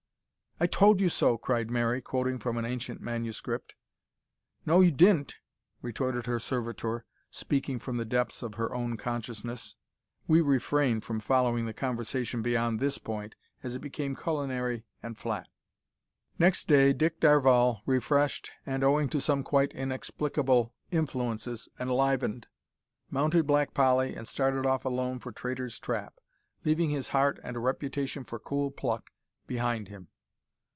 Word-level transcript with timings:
"I 0.63 0.67
told 0.67 1.01
you 1.01 1.09
so!" 1.09 1.39
cried 1.39 1.71
Mary, 1.71 2.03
quoting 2.03 2.37
from 2.37 2.55
an 2.55 2.65
ancient 2.65 3.01
Manuscript. 3.01 3.73
"No, 4.63 4.79
you 4.79 4.91
di'n't," 4.91 5.33
retorted 5.81 6.27
her 6.27 6.37
servitor, 6.37 7.03
speaking 7.31 7.79
from 7.79 7.97
the 7.97 8.05
depths 8.05 8.43
of 8.43 8.53
her 8.55 8.71
own 8.71 8.95
consciousness. 8.95 9.75
We 10.27 10.39
refrain 10.39 11.01
from 11.01 11.19
following 11.19 11.65
the 11.65 11.73
conversation 11.73 12.43
beyond 12.43 12.79
this 12.79 12.99
point, 12.99 13.33
as 13.63 13.75
it 13.75 13.81
became 13.81 14.15
culinary 14.15 14.83
and 15.01 15.17
flat. 15.17 15.47
Next 16.37 16.67
day 16.67 16.93
Dick 16.93 17.19
Darvall, 17.19 17.81
refreshed 17.87 18.51
and, 18.63 18.83
owing 18.83 19.09
to 19.09 19.19
some 19.19 19.41
quite 19.41 19.71
inexplicable 19.73 20.75
influences, 20.91 21.69
enlivened 21.79 22.45
mounted 23.09 23.47
Black 23.47 23.73
Polly 23.73 24.13
and 24.15 24.27
started 24.27 24.67
off 24.67 24.85
alone 24.85 25.17
for 25.17 25.31
Traitor's 25.31 25.79
Trap, 25.79 26.19
leaving 26.63 26.91
his 26.91 27.09
heart 27.09 27.39
and 27.43 27.57
a 27.57 27.59
reputation 27.59 28.23
for 28.23 28.37
cool 28.37 28.69
pluck 28.69 29.09
behind 29.47 29.87
him. 29.87 30.09